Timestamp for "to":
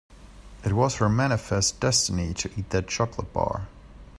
2.33-2.49